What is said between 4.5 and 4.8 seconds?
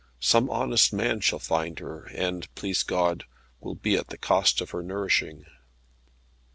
of